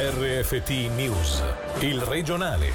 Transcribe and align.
RFT 0.00 0.68
News, 0.94 1.42
il 1.80 2.00
regionale. 2.00 2.70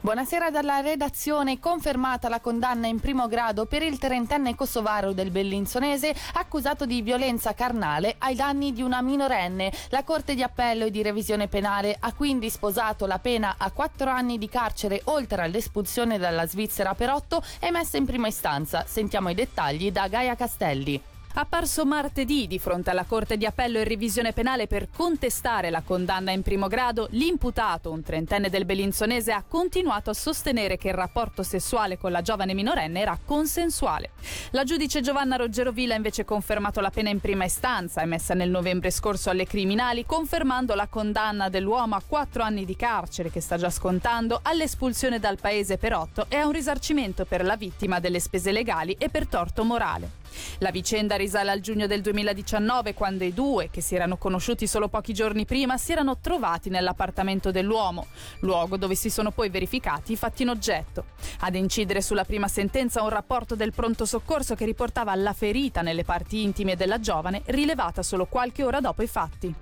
Buonasera 0.00 0.50
dalla 0.50 0.80
redazione. 0.80 1.60
Confermata 1.60 2.30
la 2.30 2.40
condanna 2.40 2.86
in 2.86 3.00
primo 3.00 3.28
grado 3.28 3.66
per 3.66 3.82
il 3.82 3.98
trentenne 3.98 4.54
kosovaro 4.54 5.12
del 5.12 5.30
Bellinzonese 5.30 6.14
accusato 6.32 6.86
di 6.86 7.02
violenza 7.02 7.52
carnale 7.52 8.14
ai 8.16 8.34
danni 8.34 8.72
di 8.72 8.80
una 8.80 9.02
minorenne. 9.02 9.70
La 9.90 10.04
Corte 10.04 10.34
di 10.34 10.42
Appello 10.42 10.86
e 10.86 10.90
di 10.90 11.02
Revisione 11.02 11.46
Penale 11.46 11.98
ha 12.00 12.14
quindi 12.14 12.48
sposato 12.48 13.04
la 13.04 13.18
pena 13.18 13.56
a 13.58 13.70
quattro 13.72 14.08
anni 14.08 14.38
di 14.38 14.48
carcere 14.48 15.02
oltre 15.04 15.42
all'espulsione 15.42 16.16
dalla 16.16 16.46
Svizzera 16.46 16.94
per 16.94 17.10
otto 17.10 17.42
emessa 17.58 17.98
in 17.98 18.06
prima 18.06 18.28
istanza. 18.28 18.86
Sentiamo 18.86 19.28
i 19.28 19.34
dettagli 19.34 19.92
da 19.92 20.08
Gaia 20.08 20.34
Castelli. 20.34 21.14
Apparso 21.38 21.84
martedì 21.84 22.46
di 22.46 22.58
fronte 22.58 22.88
alla 22.88 23.04
Corte 23.04 23.36
di 23.36 23.44
Appello 23.44 23.78
e 23.78 23.84
Revisione 23.84 24.32
Penale 24.32 24.66
per 24.66 24.88
contestare 24.88 25.68
la 25.68 25.82
condanna 25.82 26.30
in 26.30 26.40
primo 26.40 26.66
grado, 26.66 27.08
l'imputato, 27.10 27.90
un 27.90 28.02
trentenne 28.02 28.48
del 28.48 28.64
Bellinzonese, 28.64 29.32
ha 29.32 29.44
continuato 29.46 30.08
a 30.08 30.14
sostenere 30.14 30.78
che 30.78 30.88
il 30.88 30.94
rapporto 30.94 31.42
sessuale 31.42 31.98
con 31.98 32.10
la 32.10 32.22
giovane 32.22 32.54
minorenne 32.54 33.00
era 33.00 33.18
consensuale. 33.22 34.12
La 34.52 34.64
giudice 34.64 35.02
Giovanna 35.02 35.36
Roggero 35.36 35.72
Villa 35.72 35.92
ha 35.92 35.98
invece 35.98 36.24
confermato 36.24 36.80
la 36.80 36.88
pena 36.88 37.10
in 37.10 37.20
prima 37.20 37.44
istanza, 37.44 38.00
emessa 38.00 38.32
nel 38.32 38.48
novembre 38.48 38.90
scorso 38.90 39.28
alle 39.28 39.44
criminali, 39.44 40.06
confermando 40.06 40.74
la 40.74 40.86
condanna 40.86 41.50
dell'uomo 41.50 41.96
a 41.96 42.02
quattro 42.06 42.44
anni 42.44 42.64
di 42.64 42.76
carcere 42.76 43.30
che 43.30 43.42
sta 43.42 43.58
già 43.58 43.68
scontando, 43.68 44.40
all'espulsione 44.42 45.20
dal 45.20 45.38
paese 45.38 45.76
per 45.76 45.92
otto 45.92 46.24
e 46.30 46.36
a 46.36 46.46
un 46.46 46.52
risarcimento 46.52 47.26
per 47.26 47.44
la 47.44 47.56
vittima 47.56 48.00
delle 48.00 48.20
spese 48.20 48.52
legali 48.52 48.96
e 48.98 49.10
per 49.10 49.26
torto 49.26 49.64
morale. 49.64 50.24
La 50.58 50.70
vicenda 50.70 51.16
risale 51.16 51.50
al 51.50 51.60
giugno 51.60 51.86
del 51.86 52.00
2019 52.00 52.94
quando 52.94 53.24
i 53.24 53.32
due, 53.32 53.70
che 53.70 53.80
si 53.80 53.94
erano 53.94 54.16
conosciuti 54.16 54.66
solo 54.66 54.88
pochi 54.88 55.12
giorni 55.12 55.44
prima, 55.44 55.76
si 55.76 55.92
erano 55.92 56.18
trovati 56.18 56.70
nell'appartamento 56.70 57.50
dell'uomo, 57.50 58.06
luogo 58.40 58.76
dove 58.76 58.94
si 58.94 59.10
sono 59.10 59.30
poi 59.30 59.48
verificati 59.48 60.12
i 60.12 60.16
fatti 60.16 60.42
in 60.42 60.48
oggetto. 60.48 61.04
Ad 61.40 61.54
incidere 61.54 62.02
sulla 62.02 62.24
prima 62.24 62.48
sentenza 62.48 63.02
un 63.02 63.08
rapporto 63.08 63.54
del 63.54 63.72
pronto 63.72 64.04
soccorso 64.04 64.54
che 64.54 64.64
riportava 64.64 65.14
la 65.14 65.32
ferita 65.32 65.82
nelle 65.82 66.04
parti 66.04 66.42
intime 66.42 66.76
della 66.76 67.00
giovane 67.00 67.42
rilevata 67.46 68.02
solo 68.02 68.26
qualche 68.26 68.62
ora 68.62 68.80
dopo 68.80 69.02
i 69.02 69.06
fatti. 69.06 69.54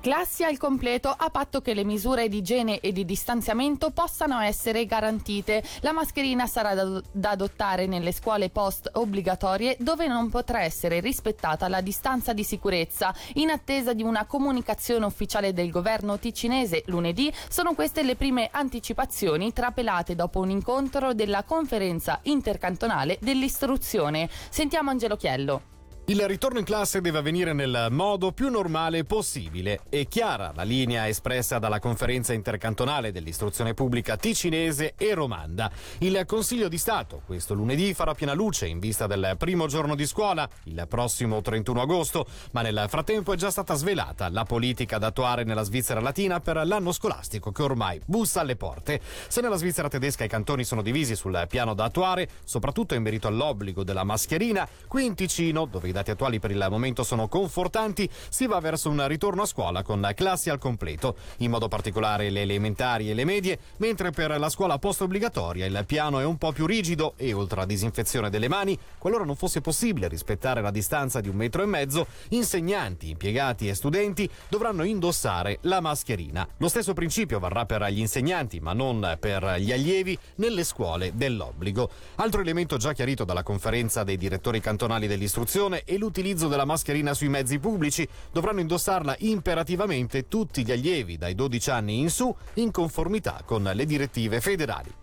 Classi 0.00 0.44
al 0.44 0.56
completo 0.56 1.14
a 1.14 1.28
patto 1.28 1.60
che 1.60 1.74
le 1.74 1.84
misure 1.84 2.30
di 2.30 2.38
igiene 2.38 2.80
e 2.80 2.90
di 2.90 3.04
distanziamento 3.04 3.90
possano 3.90 4.40
essere 4.40 4.86
garantite. 4.86 5.62
La 5.80 5.92
mascherina 5.92 6.46
sarà 6.46 6.72
da, 6.72 7.02
da, 7.12 7.30
adottare 7.30 7.84
nelle 7.84 8.10
scuole 8.10 8.48
post 8.48 8.88
obbligatorie 8.94 9.76
dove 9.78 10.06
non 10.06 10.30
potrà 10.30 10.62
essere 10.62 11.00
rispettata 11.00 11.68
la 11.68 11.82
distanza 11.82 12.32
di 12.32 12.44
sicurezza. 12.44 13.14
In 13.34 13.50
attesa 13.50 13.92
di 13.92 14.02
una 14.02 14.24
comunicazione 14.24 15.04
ufficiale 15.04 15.52
del 15.52 15.70
governo 15.70 16.18
ticinese 16.18 16.82
lunedì, 16.86 17.30
sono 17.50 17.74
queste 17.74 18.02
le 18.02 18.16
prime 18.16 18.48
anticipazioni 18.50 19.52
trapelate 19.52 20.14
dopo 20.14 20.40
un 20.40 20.48
incontro 20.48 21.12
della 21.12 21.42
conferenza 21.42 22.20
intercantonale 22.22 23.18
dell'istruzione. 23.20 24.30
Sentiamo 24.48 24.88
Angelo 24.88 25.16
Chiello. 25.16 25.79
Il 26.10 26.26
ritorno 26.26 26.58
in 26.58 26.64
classe 26.64 27.00
deve 27.00 27.18
avvenire 27.18 27.52
nel 27.52 27.86
modo 27.92 28.32
più 28.32 28.50
normale 28.50 29.04
possibile. 29.04 29.82
È 29.88 30.08
chiara 30.08 30.50
la 30.56 30.64
linea 30.64 31.06
espressa 31.06 31.60
dalla 31.60 31.78
conferenza 31.78 32.32
intercantonale 32.32 33.12
dell'istruzione 33.12 33.74
pubblica 33.74 34.16
ticinese 34.16 34.94
e 34.96 35.14
romanda. 35.14 35.70
Il 35.98 36.24
Consiglio 36.26 36.66
di 36.66 36.78
Stato 36.78 37.22
questo 37.24 37.54
lunedì 37.54 37.94
farà 37.94 38.12
piena 38.14 38.32
luce 38.32 38.66
in 38.66 38.80
vista 38.80 39.06
del 39.06 39.36
primo 39.38 39.68
giorno 39.68 39.94
di 39.94 40.04
scuola, 40.04 40.48
il 40.64 40.84
prossimo 40.88 41.42
31 41.42 41.80
agosto, 41.80 42.26
ma 42.50 42.62
nel 42.62 42.86
frattempo 42.88 43.32
è 43.32 43.36
già 43.36 43.52
stata 43.52 43.74
svelata 43.74 44.28
la 44.30 44.42
politica 44.42 44.98
da 44.98 45.06
attuare 45.06 45.44
nella 45.44 45.62
Svizzera 45.62 46.00
latina 46.00 46.40
per 46.40 46.66
l'anno 46.66 46.90
scolastico 46.90 47.52
che 47.52 47.62
ormai 47.62 48.00
bussa 48.04 48.40
alle 48.40 48.56
porte. 48.56 49.00
Se 49.28 49.40
nella 49.40 49.54
Svizzera 49.54 49.86
tedesca 49.86 50.24
i 50.24 50.28
cantoni 50.28 50.64
sono 50.64 50.82
divisi 50.82 51.14
sul 51.14 51.46
piano 51.48 51.72
da 51.72 51.84
attuare, 51.84 52.28
soprattutto 52.42 52.96
in 52.96 53.02
merito 53.02 53.28
all'obbligo 53.28 53.84
della 53.84 54.02
mascherina, 54.02 54.68
qui 54.88 55.04
in 55.04 55.14
Ticino, 55.14 55.66
dove 55.66 55.86
i 55.86 55.98
dati 56.00 56.10
attuali 56.10 56.38
per 56.38 56.50
il 56.50 56.66
momento 56.70 57.02
sono 57.02 57.28
confortanti, 57.28 58.08
si 58.28 58.46
va 58.46 58.58
verso 58.60 58.88
un 58.88 59.06
ritorno 59.06 59.42
a 59.42 59.46
scuola 59.46 59.82
con 59.82 60.10
classi 60.14 60.50
al 60.50 60.58
completo, 60.58 61.16
in 61.38 61.50
modo 61.50 61.68
particolare 61.68 62.30
le 62.30 62.42
elementari 62.42 63.10
e 63.10 63.14
le 63.14 63.24
medie, 63.24 63.58
mentre 63.78 64.10
per 64.10 64.38
la 64.38 64.48
scuola 64.48 64.78
post-obbligatoria 64.78 65.66
il 65.66 65.84
piano 65.86 66.18
è 66.18 66.24
un 66.24 66.38
po' 66.38 66.52
più 66.52 66.66
rigido 66.66 67.14
e 67.16 67.32
oltre 67.32 67.60
a 67.60 67.66
disinfezione 67.66 68.30
delle 68.30 68.48
mani, 68.48 68.78
qualora 68.98 69.24
non 69.24 69.36
fosse 69.36 69.60
possibile 69.60 70.08
rispettare 70.08 70.62
la 70.62 70.70
distanza 70.70 71.20
di 71.20 71.28
un 71.28 71.36
metro 71.36 71.62
e 71.62 71.66
mezzo, 71.66 72.06
insegnanti, 72.30 73.10
impiegati 73.10 73.68
e 73.68 73.74
studenti 73.74 74.28
dovranno 74.48 74.84
indossare 74.84 75.58
la 75.62 75.80
mascherina. 75.80 76.46
Lo 76.56 76.68
stesso 76.68 76.94
principio 76.94 77.38
varrà 77.38 77.66
per 77.66 77.84
gli 77.90 78.00
insegnanti, 78.00 78.60
ma 78.60 78.72
non 78.72 79.16
per 79.20 79.56
gli 79.58 79.72
allievi 79.72 80.18
nelle 80.36 80.64
scuole 80.64 81.12
dell'obbligo. 81.14 81.90
Altro 82.16 82.40
elemento 82.40 82.76
già 82.76 82.92
chiarito 82.92 83.24
dalla 83.24 83.42
conferenza 83.42 84.02
dei 84.04 84.16
direttori 84.16 84.60
cantonali 84.60 85.06
dell'istruzione 85.06 85.82
e 85.90 85.98
l'utilizzo 85.98 86.46
della 86.46 86.64
mascherina 86.64 87.14
sui 87.14 87.28
mezzi 87.28 87.58
pubblici. 87.58 88.08
Dovranno 88.30 88.60
indossarla 88.60 89.16
imperativamente 89.18 90.28
tutti 90.28 90.64
gli 90.64 90.70
allievi 90.70 91.18
dai 91.18 91.34
12 91.34 91.70
anni 91.70 91.98
in 91.98 92.10
su 92.10 92.34
in 92.54 92.70
conformità 92.70 93.42
con 93.44 93.68
le 93.74 93.84
direttive 93.84 94.40
federali. 94.40 94.94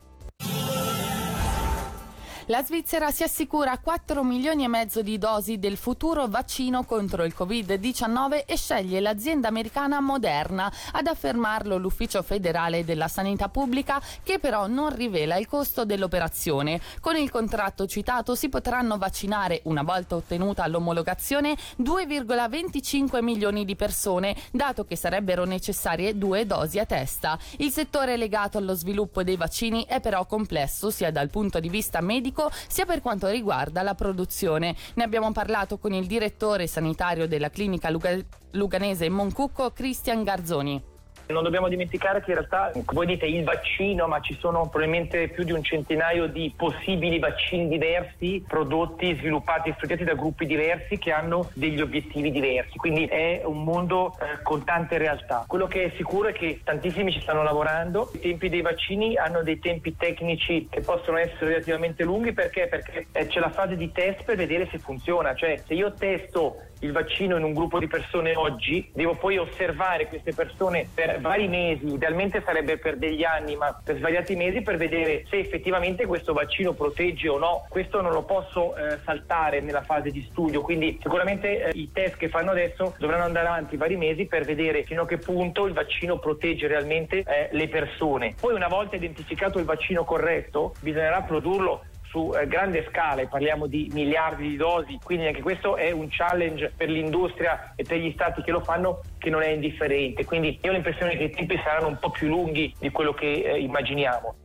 La 2.50 2.64
Svizzera 2.64 3.12
si 3.12 3.24
assicura 3.24 3.78
4 3.78 4.24
milioni 4.24 4.64
e 4.64 4.70
mezzo 4.70 5.02
di 5.02 5.18
dosi 5.18 5.60
del 5.60 5.76
futuro 5.76 6.28
vaccino 6.28 6.86
contro 6.86 7.26
il 7.26 7.36
Covid-19 7.38 8.46
e 8.46 8.56
sceglie 8.56 9.02
l'azienda 9.02 9.50
americana 9.50 10.00
Moderna. 10.00 10.72
Ad 10.94 11.08
affermarlo 11.08 11.76
l'Ufficio 11.76 12.24
federale 12.24 12.86
della 12.86 13.10
sanità 13.10 13.50
pubblica 13.50 14.02
che 14.24 14.40
però 14.40 14.68
non 14.68 14.96
rivela 14.96 15.36
il 15.36 15.46
costo 15.46 15.84
dell'operazione. 15.84 16.80
Con 17.02 17.18
il 17.18 17.30
contratto 17.30 17.86
citato 17.86 18.34
si 18.34 18.48
potranno 18.48 18.98
vaccinare, 18.98 19.60
una 19.66 19.84
volta 19.84 20.16
ottenuta 20.16 20.66
l'omologazione, 20.68 21.54
2,25 21.82 23.22
milioni 23.22 23.66
di 23.66 23.76
persone, 23.76 24.34
dato 24.54 24.86
che 24.86 24.96
sarebbero 24.96 25.44
necessarie 25.44 26.18
due 26.18 26.46
dosi 26.46 26.80
a 26.80 26.86
testa. 26.86 27.38
Il 27.58 27.72
settore 27.72 28.16
legato 28.16 28.58
allo 28.58 28.74
sviluppo 28.74 29.22
dei 29.22 29.36
vaccini 29.36 29.84
è 29.86 30.00
però 30.00 30.26
complesso 30.26 30.90
sia 30.92 31.12
dal 31.12 31.30
punto 31.30 31.60
di 31.60 31.68
vista 31.68 32.00
medico 32.00 32.36
sia 32.68 32.86
per 32.86 33.02
quanto 33.02 33.28
riguarda 33.28 33.82
la 33.82 33.96
produzione. 33.96 34.76
Ne 34.96 35.04
abbiamo 35.04 35.32
parlato 35.32 35.78
con 35.78 35.94
il 35.94 36.06
direttore 36.08 36.68
sanitario 36.68 37.28
della 37.28 37.50
clinica 37.50 37.90
Luga- 37.90 38.18
luganese 38.52 39.10
Moncucco, 39.10 39.72
Cristian 39.72 40.24
Garzoni. 40.24 40.96
Non 41.28 41.44
dobbiamo 41.44 41.68
dimenticare 41.68 42.22
che 42.22 42.32
in 42.32 42.38
realtà, 42.38 42.72
voi 42.86 43.06
dite 43.06 43.26
il 43.26 43.44
vaccino, 43.44 44.08
ma 44.08 44.22
ci 44.22 44.36
sono 44.40 44.70
probabilmente 44.70 45.28
più 45.28 45.44
di 45.44 45.52
un 45.52 45.62
centinaio 45.62 46.28
di 46.28 46.54
possibili 46.56 47.20
vaccini 47.20 47.68
diversi, 47.68 48.44
prodotti, 48.48 49.16
sviluppati 49.16 49.70
e 49.70 49.74
studiati 49.76 50.06
da 50.06 50.14
gruppi 50.14 50.46
diversi 50.46 50.98
che 50.98 51.12
hanno 51.12 51.50
degli 51.54 51.82
obiettivi 51.82 52.32
diversi. 52.32 52.78
Quindi 52.78 53.06
è 53.06 53.42
un 53.44 53.64
mondo 53.64 54.16
eh, 54.20 54.42
con 54.42 54.64
tante 54.64 54.98
realtà. 54.98 55.44
Quello 55.48 55.68
che 55.68 55.86
è 55.86 55.92
sicuro 55.98 56.30
è 56.30 56.34
che 56.34 56.62
tantissimi 56.64 57.12
ci 57.12 57.22
stanno 57.22 57.44
lavorando. 57.44 58.10
I 58.14 58.20
tempi 58.20 58.48
dei 58.50 58.62
vaccini 58.62 59.18
hanno 59.18 59.44
dei 59.44 59.60
tempi 59.60 59.96
tecnici 59.98 60.68
che 60.70 60.80
possono 60.80 61.18
essere 61.18 61.52
relativamente 61.52 62.04
lunghi 62.04 62.32
perché? 62.32 62.68
Perché 62.68 63.08
eh, 63.12 63.28
c'è 63.28 63.40
la 63.40 63.50
fase 63.50 63.76
di 63.76 63.92
test 63.92 64.24
per 64.24 64.38
vedere 64.38 64.68
se 64.72 64.80
funziona. 64.80 65.36
Cioè, 65.36 65.62
se 65.66 65.74
io 65.74 65.94
testo 65.94 66.62
il 66.80 66.92
vaccino 66.92 67.38
in 67.38 67.44
un 67.44 67.54
gruppo 67.54 67.80
di 67.80 67.88
persone 67.88 68.36
oggi, 68.36 68.90
devo 68.94 69.16
poi 69.16 69.38
osservare 69.38 70.08
queste 70.08 70.34
persone 70.34 70.88
per 70.94 71.20
vari 71.20 71.48
mesi, 71.48 71.94
idealmente 71.94 72.42
sarebbe 72.46 72.78
per 72.78 72.98
degli 72.98 73.24
anni, 73.24 73.56
ma 73.56 73.78
per 73.84 73.98
svariati 73.98 74.36
mesi 74.36 74.62
per 74.62 74.78
vedere 74.78 75.26
se 75.30 75.38
effettivamente 75.38 76.06
questo 76.06 76.34
vaccino 76.34 76.74
protegge 76.74 77.30
o 77.30 77.38
no. 77.38 77.66
Questo 77.70 78.02
non 78.02 78.12
lo 78.12 78.24
posso 78.24 78.76
eh, 78.76 78.98
saltare 79.04 79.62
nella 79.62 79.82
fase 79.82 80.12
di 80.12 80.26
studio, 80.30 80.62
quindi 80.62 81.00
sicuramente 81.02 81.66
eh, 81.66 81.72
i 81.74 81.92
test 81.92 82.18
che 82.18 82.30
fanno 82.30 82.52
adesso 82.52 82.96
dovranno 82.98 83.24
andare 83.24 83.48
avanti 83.48 83.78
vari 83.78 83.98
mesi 83.98 84.26
per 84.26 84.44
vedere 84.44 84.84
fino 84.84 85.04
a 85.04 85.08
che 85.08 85.18
punto 85.18 85.66
il 85.66 85.74
vaccino 85.74 86.20
protegge 86.20 86.68
realmente 86.68 87.20
eh, 87.20 87.50
le 87.52 87.68
persone. 87.68 88.36
Poi 88.40 88.54
una 88.54 88.68
volta 88.68 88.96
identificato 88.96 89.60
il 89.60 89.66
vaccino 89.66 90.04
corretto, 90.04 90.74
bisognerà 90.82 91.22
produrlo 91.22 91.84
su 92.18 92.34
eh, 92.34 92.48
grande 92.48 92.88
scala 92.90 93.28
parliamo 93.28 93.68
di 93.68 93.90
miliardi 93.94 94.50
di 94.50 94.56
dosi, 94.56 94.98
quindi 95.04 95.28
anche 95.28 95.42
questo 95.42 95.76
è 95.76 95.92
un 95.92 96.08
challenge 96.10 96.74
per 96.76 96.90
l'industria 96.90 97.74
e 97.76 97.84
per 97.84 98.00
gli 98.00 98.12
stati 98.14 98.42
che 98.42 98.50
lo 98.52 98.62
fanno 98.62 99.02
che 99.20 99.30
non 99.30 99.44
è 99.44 99.50
indifferente, 99.50 100.26
quindi 100.26 100.58
io 100.60 100.72
ho 100.72 100.74
l'impressione 100.74 101.16
che 101.16 101.26
i 101.26 101.30
tempi 101.30 101.60
saranno 101.64 101.88
un 101.88 102.00
po' 102.00 102.10
più 102.10 102.28
lunghi 102.28 102.74
di 102.80 102.90
quello 102.90 103.14
che 103.14 103.28
eh, 103.28 103.60
immaginiamo. 103.60 104.36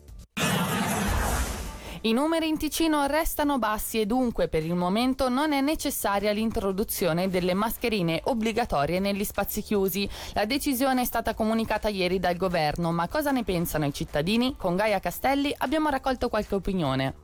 I 2.04 2.12
numeri 2.12 2.48
in 2.48 2.58
Ticino 2.58 3.06
restano 3.06 3.60
bassi 3.60 4.00
e 4.00 4.06
dunque 4.06 4.48
per 4.48 4.64
il 4.64 4.74
momento 4.74 5.28
non 5.28 5.52
è 5.52 5.60
necessaria 5.60 6.32
l'introduzione 6.32 7.28
delle 7.28 7.54
mascherine 7.54 8.20
obbligatorie 8.24 8.98
negli 8.98 9.22
spazi 9.22 9.62
chiusi. 9.62 10.08
La 10.32 10.44
decisione 10.44 11.02
è 11.02 11.04
stata 11.04 11.32
comunicata 11.32 11.88
ieri 11.88 12.18
dal 12.18 12.36
governo, 12.36 12.90
ma 12.90 13.06
cosa 13.06 13.30
ne 13.30 13.44
pensano 13.44 13.86
i 13.86 13.94
cittadini? 13.94 14.56
Con 14.56 14.74
Gaia 14.74 14.98
Castelli 14.98 15.54
abbiamo 15.58 15.90
raccolto 15.90 16.28
qualche 16.28 16.56
opinione. 16.56 17.14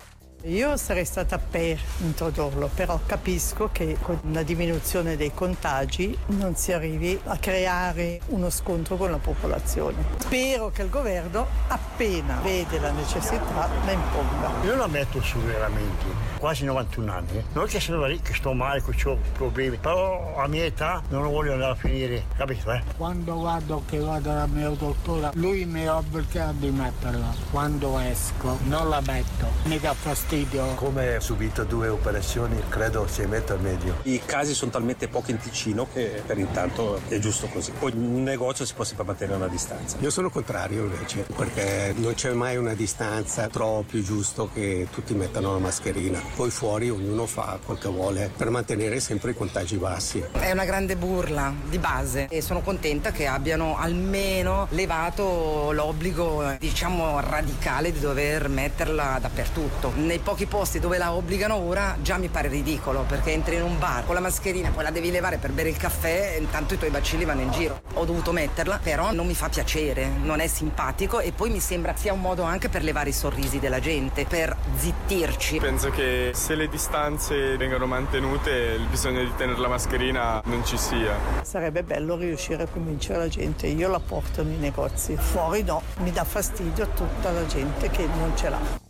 Io 0.45 0.77
sarei 0.77 1.05
stata 1.05 1.37
per 1.37 1.81
introdurlo, 1.99 2.71
però 2.73 3.01
capisco 3.05 3.71
che 3.73 3.97
con 4.01 4.21
una 4.23 4.45
diminuzione 4.45 5.17
dei 5.17 5.35
contagi 5.35 6.17
non 6.27 6.55
si 6.55 6.73
arrivi 6.73 7.19
a 7.25 7.39
creare 7.39 8.21
uno 8.27 8.49
scontro 8.49 8.95
con 8.97 9.11
la 9.11 9.17
popolazione. 9.17 9.97
Spero 10.19 10.71
che 10.71 10.83
il 10.83 10.91
governo, 10.91 11.45
appena 11.67 12.39
vede 12.41 12.79
la 12.79 12.93
necessità, 12.93 13.69
la 13.85 13.91
imponga. 13.91 14.51
Io 14.63 14.77
la 14.77 14.87
metto 14.87 15.21
su 15.21 15.39
veramente, 15.41 16.05
quasi 16.39 16.65
91 16.65 17.13
anni. 17.13 17.45
Non 17.55 17.65
è 17.65 17.67
che 17.67 17.81
sono 17.81 18.07
lì 18.07 18.21
che 18.21 18.35
sto 18.35 18.53
male, 18.53 18.81
che 18.81 19.09
ho 19.09 19.19
problemi, 19.33 19.77
però 19.77 20.37
a 20.37 20.47
mia 20.47 20.65
età 20.65 21.03
non 21.09 21.25
lo 21.25 21.31
voglio 21.31 21.55
andare 21.55 21.73
a 21.73 21.75
finire, 21.75 22.27
capito? 22.37 22.71
Eh? 22.71 22.81
Quando 22.97 23.35
guardo 23.35 23.83
che 23.89 23.99
vado 23.99 24.33
dal 24.33 24.49
mio 24.49 24.71
dottore, 24.71 25.31
lui 25.35 25.65
mi 25.65 25.89
obbliga 25.89 26.55
di 26.57 26.71
metterla. 26.71 27.35
Quando 27.51 27.99
esco 27.99 28.57
non 28.67 28.89
la 28.89 29.01
metto, 29.05 29.47
mi 29.65 29.81
dà 29.81 29.93
fastidio 29.95 30.27
fastidio. 30.29 30.75
Come 30.75 31.17
ho 31.17 31.21
subito 31.21 31.65
due 31.65 31.89
operazioni, 31.89 32.61
credo 32.69 33.07
si 33.09 33.25
metta 33.25 33.55
al 33.55 33.61
meglio. 33.61 33.97
I 34.03 34.21
casi 34.25 34.53
sono 34.53 34.71
talmente 34.71 35.09
pochi 35.09 35.31
in 35.31 35.39
Ticino 35.39 35.89
che 35.91 36.23
per 36.25 36.39
intanto 36.39 37.01
è 37.09 37.19
giusto 37.19 37.47
così. 37.47 37.73
Poi 37.73 37.93
in 37.93 38.05
un 38.05 38.23
negozio 38.23 38.67
si 38.67 38.75
può 38.75 38.85
sempre 38.85 39.07
mantenere 39.07 39.39
una 39.39 39.49
distanza. 39.49 39.97
Io 40.01 40.11
sono 40.11 40.29
contrario 40.29 40.85
invece, 40.85 41.27
perché 41.35 41.95
non 41.97 42.13
c'è 42.13 42.33
mai 42.33 42.59
una 42.59 42.75
distanza, 42.75 43.49
trovo 43.49 43.83
più 43.83 44.03
giusto 44.03 44.51
che 44.53 44.89
tutti 44.93 45.15
mettano 45.15 45.53
la 45.53 45.59
mascherina. 45.59 46.21
Poi 46.37 46.51
fuori 46.51 46.91
ognuno 46.91 47.25
fa 47.25 47.59
quel 47.65 47.79
che 47.79 47.89
vuole 47.89 48.31
per 48.37 48.51
mantenere 48.51 49.01
sempre 49.01 49.31
i 49.31 49.35
contagi 49.35 49.77
bassi. 49.77 50.23
È 50.33 50.51
una 50.51 50.67
grande 50.67 50.97
burla 50.97 51.53
di 51.69 51.79
base 51.79 52.27
e 52.29 52.43
sono 52.43 52.61
contenta 52.61 53.13
che 53.13 53.27
abbiano 53.27 53.79
almeno 53.79 54.67
levato 54.71 55.71
l'obbligo, 55.73 56.57
diciamo, 56.59 57.21
radicale 57.21 57.93
di 57.93 58.01
dover 58.01 58.49
metterla 58.49 59.19
dappertutto. 59.21 59.93
Nei 59.95 60.18
nei 60.19 60.21
pochi 60.25 60.47
posti 60.47 60.81
dove 60.81 60.99
la 60.99 61.13
obbligano 61.13 61.55
ora 61.55 61.97
già 62.03 62.17
mi 62.17 62.29
pare 62.29 62.49
ridicolo 62.49 63.05
perché 63.07 63.31
entri 63.31 63.55
in 63.55 63.63
un 63.63 63.79
bar 63.79 64.05
con 64.05 64.15
la 64.15 64.21
mascherina, 64.21 64.71
poi 64.71 64.83
la 64.83 64.91
devi 64.91 65.13
levare 65.13 65.37
per 65.37 65.53
bere 65.53 65.69
il 65.69 65.77
caffè 65.77 66.35
e 66.35 66.39
intanto 66.39 66.75
i 66.75 66.79
tuoi 66.79 66.91
bacilli 66.91 67.25
vanno 67.25 67.43
in 67.43 67.53
giro. 67.53 67.81
Ho 67.95 68.05
dovuto 68.05 68.33
metterla, 68.33 68.81
però 68.83 69.13
non 69.13 69.27
mi 69.27 69.35
fa 69.35 69.49
piacere, 69.49 70.09
non 70.23 70.41
è 70.41 70.49
simpatico 70.49 71.21
e 71.21 71.31
poi 71.31 71.51
mi 71.51 71.61
sembra 71.61 71.95
sia 71.95 72.13
un 72.13 72.21
modo 72.21 72.43
anche 72.43 72.69
per 72.69 72.83
levare 72.83 73.11
i 73.11 73.13
sorrisi 73.13 73.61
della 73.61 73.79
gente, 73.79 74.25
per 74.25 74.57
zittirci. 74.77 75.59
Penso 75.59 75.91
che 75.91 76.33
se 76.35 76.57
le 76.57 76.69
distanze 76.69 77.57
vengano 77.57 77.87
mantenute 77.87 78.51
il 78.51 78.87
bisogno 78.87 79.23
di 79.23 79.33
tenere 79.37 79.61
la 79.61 79.69
mascherina 79.69 80.43
non 80.47 80.65
ci 80.65 80.77
sia. 80.77 81.17
Sarebbe 81.43 81.85
bello 81.85 82.17
riuscire 82.17 82.65
a 82.65 82.67
convincere 82.67 83.19
la 83.19 83.29
gente, 83.29 83.69
io 83.69 83.89
la 83.89 84.01
porto 84.01 84.43
nei 84.43 84.57
negozi, 84.57 85.17
fuori 85.17 85.63
no, 85.63 85.83
mi 85.99 86.11
dà 86.11 86.25
fastidio 86.25 86.85
a 86.85 86.89
tutta 86.89 87.31
la 87.31 87.47
gente 87.47 87.89
che 87.91 88.07
non 88.07 88.37
ce 88.37 88.49
l'ha. 88.49 88.87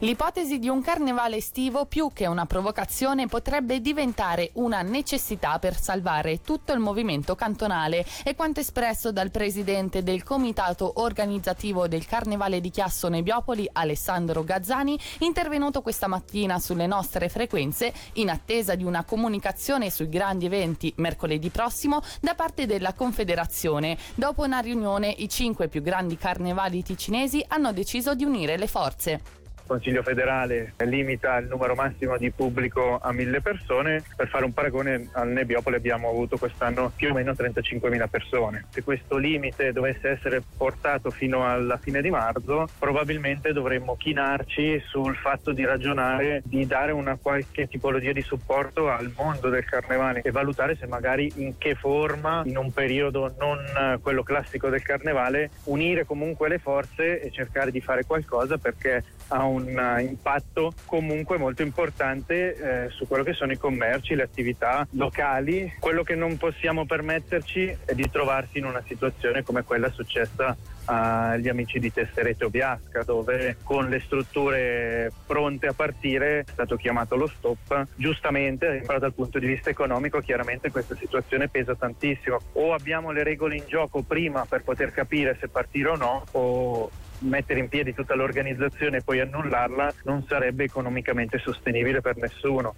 L'ipotesi 0.00 0.58
di 0.58 0.68
un 0.68 0.82
carnevale 0.82 1.36
estivo 1.36 1.86
più 1.86 2.10
che 2.12 2.26
una 2.26 2.46
provocazione 2.46 3.28
potrebbe 3.28 3.80
diventare 3.80 4.50
una 4.54 4.82
necessità 4.82 5.60
per 5.60 5.80
salvare 5.80 6.40
tutto 6.40 6.72
il 6.72 6.80
movimento 6.80 7.36
cantonale 7.36 8.04
e 8.24 8.34
quanto 8.34 8.58
espresso 8.58 9.12
dal 9.12 9.30
presidente 9.30 10.02
del 10.02 10.24
comitato 10.24 10.94
organizzativo 10.96 11.86
del 11.86 12.06
Carnevale 12.06 12.60
di 12.60 12.70
Chiasso 12.70 13.08
Nebiopoli 13.08 13.68
Alessandro 13.72 14.42
Gazzani, 14.42 14.98
intervenuto 15.20 15.80
questa 15.80 16.08
mattina 16.08 16.58
sulle 16.58 16.88
nostre 16.88 17.28
frequenze 17.28 17.92
in 18.14 18.30
attesa 18.30 18.74
di 18.74 18.82
una 18.82 19.04
comunicazione 19.04 19.90
sui 19.90 20.08
grandi 20.08 20.46
eventi 20.46 20.92
mercoledì 20.96 21.50
prossimo 21.50 22.02
da 22.20 22.34
parte 22.34 22.66
della 22.66 22.94
Confederazione. 22.94 23.96
Dopo 24.16 24.42
una 24.42 24.58
riunione 24.58 25.14
i 25.18 25.28
cinque 25.28 25.68
più 25.68 25.82
grandi 25.82 26.16
carnevali 26.16 26.82
ticinesi 26.82 27.44
hanno 27.46 27.72
deciso 27.72 28.16
di 28.16 28.24
unire 28.24 28.56
le 28.56 28.66
forze. 28.66 29.42
Consiglio 29.66 30.02
federale 30.02 30.74
limita 30.84 31.38
il 31.38 31.46
numero 31.46 31.74
massimo 31.74 32.18
di 32.18 32.30
pubblico 32.30 32.98
a 33.00 33.12
mille 33.12 33.40
persone. 33.40 34.02
Per 34.14 34.28
fare 34.28 34.44
un 34.44 34.52
paragone, 34.52 35.08
al 35.12 35.28
Nebbiopoli 35.28 35.76
abbiamo 35.76 36.10
avuto 36.10 36.36
quest'anno 36.36 36.92
più 36.94 37.10
o 37.10 37.14
meno 37.14 37.32
35.000 37.32 38.08
persone. 38.08 38.66
Se 38.68 38.82
questo 38.82 39.16
limite 39.16 39.72
dovesse 39.72 40.10
essere 40.10 40.42
portato 40.56 41.10
fino 41.10 41.48
alla 41.48 41.78
fine 41.78 42.02
di 42.02 42.10
marzo, 42.10 42.68
probabilmente 42.78 43.52
dovremmo 43.52 43.96
chinarci 43.96 44.82
sul 44.86 45.16
fatto 45.16 45.52
di 45.52 45.64
ragionare 45.64 46.42
di 46.44 46.66
dare 46.66 46.92
una 46.92 47.16
qualche 47.20 47.66
tipologia 47.66 48.12
di 48.12 48.22
supporto 48.22 48.90
al 48.90 49.12
mondo 49.16 49.48
del 49.48 49.64
carnevale 49.64 50.20
e 50.22 50.30
valutare 50.30 50.76
se 50.76 50.86
magari 50.86 51.32
in 51.36 51.56
che 51.56 51.74
forma, 51.74 52.42
in 52.44 52.58
un 52.58 52.70
periodo 52.70 53.34
non 53.38 53.98
quello 54.02 54.22
classico 54.22 54.68
del 54.68 54.82
carnevale, 54.82 55.50
unire 55.64 56.04
comunque 56.04 56.48
le 56.48 56.58
forze 56.58 57.20
e 57.20 57.30
cercare 57.30 57.70
di 57.70 57.80
fare 57.80 58.04
qualcosa 58.04 58.58
perché 58.58 59.02
ha 59.28 59.44
un 59.44 59.68
eh, 59.68 60.02
impatto 60.02 60.72
comunque 60.86 61.38
molto 61.38 61.62
importante 61.62 62.84
eh, 62.84 62.90
su 62.90 63.06
quello 63.06 63.24
che 63.24 63.32
sono 63.32 63.52
i 63.52 63.58
commerci, 63.58 64.14
le 64.14 64.22
attività 64.22 64.86
locali. 64.90 65.74
Quello 65.78 66.02
che 66.02 66.14
non 66.14 66.36
possiamo 66.36 66.84
permetterci 66.86 67.76
è 67.84 67.94
di 67.94 68.08
trovarsi 68.10 68.58
in 68.58 68.66
una 68.66 68.82
situazione 68.86 69.42
come 69.42 69.62
quella 69.62 69.90
successa 69.90 70.56
agli 70.86 71.48
amici 71.48 71.78
di 71.78 71.92
Tesserete 71.92 72.44
o 72.44 72.50
Biasca 72.50 73.02
dove 73.04 73.56
con 73.62 73.88
le 73.88 74.00
strutture 74.00 75.10
pronte 75.26 75.68
a 75.68 75.72
partire 75.72 76.40
è 76.40 76.44
stato 76.50 76.76
chiamato 76.76 77.16
lo 77.16 77.26
stop 77.26 77.86
giustamente 77.94 78.82
però 78.86 78.98
dal 78.98 79.14
punto 79.14 79.38
di 79.38 79.46
vista 79.46 79.70
economico 79.70 80.20
chiaramente 80.20 80.70
questa 80.70 80.94
situazione 80.94 81.48
pesa 81.48 81.74
tantissimo 81.74 82.38
o 82.52 82.74
abbiamo 82.74 83.12
le 83.12 83.22
regole 83.22 83.56
in 83.56 83.64
gioco 83.66 84.02
prima 84.02 84.44
per 84.46 84.62
poter 84.62 84.92
capire 84.92 85.36
se 85.40 85.48
partire 85.48 85.88
o 85.88 85.96
no 85.96 86.24
o 86.32 86.90
mettere 87.18 87.60
in 87.60 87.68
piedi 87.68 87.94
tutta 87.94 88.14
l'organizzazione 88.14 88.98
e 88.98 89.02
poi 89.02 89.20
annullarla 89.20 89.94
non 90.04 90.24
sarebbe 90.28 90.64
economicamente 90.64 91.38
sostenibile 91.38 92.00
per 92.00 92.16
nessuno. 92.16 92.74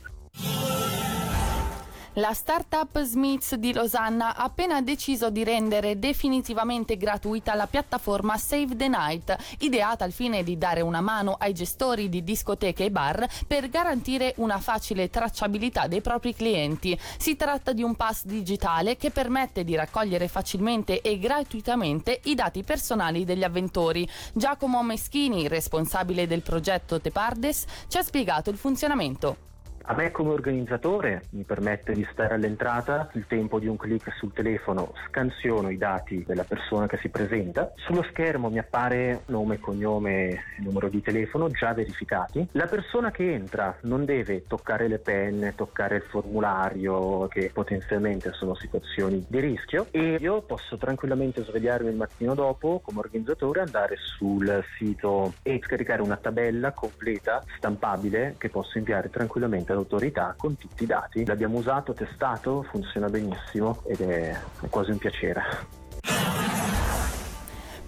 La 2.19 2.33
startup 2.33 2.99
Smiths 3.03 3.57
di 3.57 3.75
Losanna 3.75 4.35
ha 4.37 4.45
appena 4.45 4.81
deciso 4.81 5.29
di 5.29 5.45
rendere 5.45 5.99
definitivamente 5.99 6.97
gratuita 6.97 7.55
la 7.55 7.67
piattaforma 7.67 8.39
Save 8.39 8.75
the 8.75 8.89
Night, 8.89 9.37
ideata 9.59 10.05
al 10.05 10.13
fine 10.13 10.43
di 10.43 10.57
dare 10.57 10.81
una 10.81 11.03
mano 11.03 11.37
ai 11.39 11.53
gestori 11.53 12.09
di 12.09 12.25
discoteche 12.25 12.87
e 12.87 12.91
bar 12.91 13.29
per 13.47 13.69
garantire 13.69 14.33
una 14.39 14.59
facile 14.61 15.11
tracciabilità 15.11 15.89
dei 15.89 16.01
propri 16.01 16.35
clienti. 16.35 16.99
Si 17.19 17.37
tratta 17.37 17.75
di 17.75 17.83
un 17.83 17.95
pass 17.97 18.25
digitale 18.25 18.97
che 18.97 19.11
permette 19.11 19.63
di 19.63 19.75
raccogliere 19.77 20.27
facilmente 20.27 21.03
e 21.03 21.19
gratuitamente 21.19 22.23
i 22.25 22.35
dati 22.35 22.63
personali 22.63 23.27
degli 23.27 23.45
avventori. 23.45 24.09
Giacomo 24.33 24.83
Meschini, 24.83 25.49
responsabile 25.49 26.27
del 26.27 26.41
progetto 26.41 26.99
Tepardes, 26.99 27.67
ci 27.89 27.99
ha 27.99 28.03
spiegato 28.03 28.49
il 28.49 28.57
funzionamento. 28.57 29.56
A 29.89 29.95
me 29.95 30.11
come 30.11 30.31
organizzatore 30.31 31.27
mi 31.31 31.45
permette 31.45 31.93
di 31.93 32.05
stare 32.11 32.35
all'entrata, 32.35 33.09
il 33.13 33.25
tempo 33.29 33.61
di 33.61 33.69
un 33.69 33.77
clic 33.77 34.13
sul 34.19 34.33
telefono 34.33 34.93
scansiono 35.07 35.71
i 35.71 35.79
dati 35.79 36.25
della 36.27 36.43
persona 36.43 36.89
che 36.89 36.97
si 36.97 37.09
presenta, 37.09 37.73
sullo 37.77 38.05
schermo 38.11 38.51
mi 38.51 38.59
appare 38.59 39.23
nome, 39.27 39.61
cognome 39.61 40.43
numero 40.59 40.89
di 40.89 41.01
telefono 41.03 41.49
già 41.51 41.73
verificati. 41.73 42.49
La 42.53 42.67
persona 42.67 43.13
che 43.13 43.33
entra 43.33 43.77
non 43.83 44.05
deve 44.05 44.45
toccare 44.49 44.89
le 44.89 44.99
penne, 44.99 45.55
toccare 45.55 45.97
il 45.97 46.03
formulario 46.03 47.29
che 47.29 47.53
potenzialmente 47.55 48.33
sono 48.33 48.57
situazioni 48.57 49.25
di 49.29 49.39
rischio 49.39 49.87
e 49.93 50.17
io 50.19 50.43
posso 50.43 50.77
tranquillamente 50.79 51.45
svegliarmi 51.45 51.91
il 51.91 51.97
mattino 51.97 52.35
dopo 52.35 52.81
come 52.83 52.99
organizzatore, 52.99 53.61
andare 53.61 53.95
sul 53.99 54.65
sito 54.77 55.35
e 55.45 55.61
scaricare 55.63 56.03
una 56.03 56.17
tabella 56.17 56.73
completa 56.73 57.41
stampabile 57.57 58.35
che 58.37 58.49
posso 58.49 58.79
inviare 58.79 59.11
tranquillamente 59.11 59.75
all'autorità 59.77 60.35
con 60.37 60.57
tutti 60.57 60.85
i 60.85 60.87
dati. 60.87 61.25
L'abbiamo 61.25 61.59
usato, 61.59 61.93
testato, 61.93 62.65
funziona 62.71 63.09
benissimo 63.09 63.83
ed 63.87 64.01
è 64.01 64.37
quasi 64.71 64.91
un 64.91 64.99
piacere. 64.99 65.45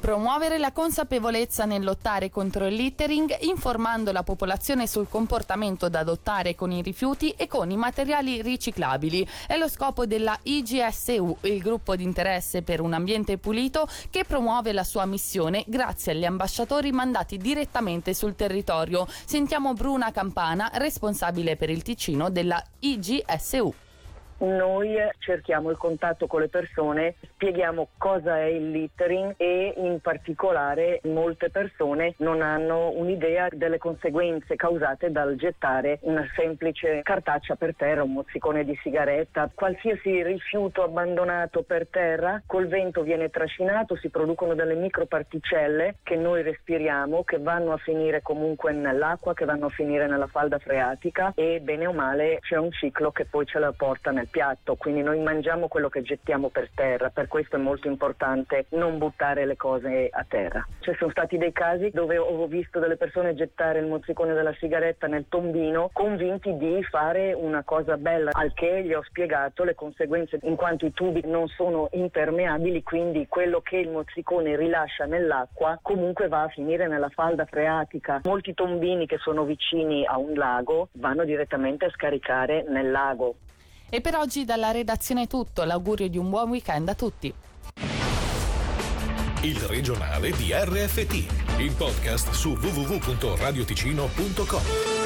Promuovere 0.09 0.57
la 0.57 0.73
consapevolezza 0.73 1.67
nel 1.67 1.85
lottare 1.85 2.31
contro 2.31 2.65
il 2.65 2.75
littering, 2.75 3.41
informando 3.41 4.11
la 4.11 4.23
popolazione 4.23 4.87
sul 4.87 5.07
comportamento 5.07 5.91
da 5.91 5.99
adottare 5.99 6.55
con 6.55 6.73
i 6.73 6.81
rifiuti 6.81 7.33
e 7.33 7.47
con 7.47 7.71
i 7.71 7.77
materiali 7.77 8.41
riciclabili. 8.41 9.29
È 9.47 9.59
lo 9.59 9.69
scopo 9.69 10.07
della 10.07 10.35
IGSU, 10.43 11.37
il 11.43 11.61
gruppo 11.61 11.95
di 11.95 12.05
interesse 12.05 12.63
per 12.63 12.81
un 12.81 12.95
ambiente 12.95 13.37
pulito 13.37 13.87
che 14.09 14.25
promuove 14.25 14.73
la 14.73 14.83
sua 14.83 15.05
missione 15.05 15.63
grazie 15.67 16.13
agli 16.13 16.25
ambasciatori 16.25 16.91
mandati 16.91 17.37
direttamente 17.37 18.15
sul 18.15 18.35
territorio. 18.35 19.07
Sentiamo 19.27 19.75
Bruna 19.75 20.11
Campana, 20.11 20.71
responsabile 20.77 21.57
per 21.57 21.69
il 21.69 21.83
Ticino 21.83 22.31
della 22.31 22.65
IGSU. 22.79 23.75
Noi 24.39 24.97
cerchiamo 25.19 25.71
il 25.71 25.77
contatto 25.77 26.29
con 26.29 26.41
le 26.41 26.49
persone, 26.49 27.17
spieghiamo 27.33 27.89
cosa 27.99 28.39
è 28.39 28.45
il 28.45 28.71
littering 28.71 29.35
e 29.37 29.75
in 29.77 29.99
particolare 30.01 31.01
molte 31.05 31.51
persone 31.51 32.15
non 32.19 32.41
hanno 32.41 32.91
un'idea 32.91 33.49
delle 33.51 33.79
conseguenze 33.79 34.55
causate 34.55 35.11
dal 35.11 35.35
gettare 35.35 35.99
una 36.03 36.25
semplice 36.37 37.01
cartaccia 37.03 37.57
per 37.57 37.75
terra, 37.75 38.05
un 38.05 38.13
mozzicone 38.13 38.65
di 38.65 38.79
sigaretta, 38.81 39.51
qualsiasi 39.53 40.23
rifiuto 40.23 40.85
abbandonato 40.85 41.63
per 41.63 41.89
terra 41.89 42.41
col 42.47 42.69
vento 42.69 43.03
viene 43.03 43.31
trascinato, 43.31 43.97
si 43.97 44.09
producono 44.09 44.55
delle 44.55 44.75
microparticelle 44.75 45.97
che 46.05 46.15
noi 46.15 46.43
respiriamo, 46.43 47.25
che 47.25 47.39
vanno 47.39 47.73
a 47.73 47.77
finire 47.79 48.23
comunque 48.23 48.71
nell'acqua, 48.71 49.35
che 49.35 49.45
vanno 49.45 49.67
a 49.67 49.71
finire 49.71 50.07
nella 50.07 50.29
falda 50.29 50.59
freatica 50.59 51.33
e 51.35 51.59
bene 51.61 51.87
o 51.87 51.93
male 51.93 52.39
c'è 52.41 52.57
un 52.57 52.71
ciclo 52.71 53.11
che 53.11 53.25
poi 53.25 53.45
ce 53.45 53.59
la 53.59 53.73
porta 53.73 54.13
nel 54.13 54.28
piatto, 54.31 54.77
quindi 54.77 55.03
noi 55.03 55.21
mangiamo 55.21 55.69
quello 55.69 55.89
che 55.89 56.03
gettiamo 56.03 56.49
per 56.49 56.71
terra, 56.75 57.11
per 57.11 57.29
questo 57.29 57.57
è 57.57 57.59
molto 57.59 57.89
importante 57.89 58.67
non 58.71 58.99
buttare 58.99 59.47
le 59.47 59.57
cose 59.57 60.09
a 60.11 60.25
terra. 60.27 60.67
Ci 60.81 60.95
sono 60.99 61.11
stati 61.11 61.37
dei 61.39 61.53
casi 61.53 61.91
dove 61.91 62.19
ho 62.19 62.47
visto 62.47 62.79
delle 62.79 62.97
persone 62.97 63.35
gettare 63.35 63.81
il 63.81 63.87
mozzicone 63.87 64.35
della 64.35 64.55
sigaretta 64.55 65.07
nel 65.07 65.27
tombino 65.29 65.91
convinti 65.93 66.57
di 66.57 66.83
fare 66.85 67.33
una 67.33 67.63
cosa 67.63 67.97
bella, 67.97 68.31
al 68.33 68.53
che 68.55 68.83
gli 68.85 68.93
ho 68.93 69.03
spiegato 69.03 69.65
le 69.65 69.75
conseguenze 69.75 70.39
in 70.43 70.57
quanto 70.57 70.87
i 70.87 70.93
tubi 70.93 71.23
non 71.25 71.49
sono 71.49 71.89
impermeabili, 71.93 72.83
quindi 72.83 73.27
quello 73.29 73.61
che 73.61 73.77
il 73.77 73.91
mozzicone 73.91 74.57
rilascia 74.57 75.05
nell'acqua 75.05 75.79
comunque 75.83 76.29
va 76.29 76.43
a 76.43 76.49
finire 76.49 76.87
nella 76.87 77.09
falda 77.09 77.45
freatica. 77.45 78.21
Molti 78.25 78.55
tombini 78.55 79.07
che 79.07 79.19
sono 79.19 79.45
vicini 79.45 80.05
a 80.07 80.19
un 80.19 80.35
lago 80.35 80.89
vanno 80.93 81.25
direttamente 81.25 81.87
a 81.87 81.91
scaricare 81.91 82.65
nel 82.69 82.91
lago. 82.91 83.35
E 83.91 84.03
per 84.03 84.17
oggi 84.17 84.45
dalla 84.45 84.71
redazione 84.71 85.23
è 85.23 85.27
tutto, 85.27 85.65
l'augurio 85.65 86.09
di 86.09 86.19
un 86.19 86.29
buon 86.29 86.51
weekend 86.51 86.89
a 86.89 86.95
tutti. 86.95 87.33
Il 89.43 89.59
regionale 89.61 90.33
di 90.33 90.51
RFT, 90.53 91.59
il 91.59 91.73
podcast 91.73 92.33
su 92.33 92.51
www.radioticino.com. 92.51 94.98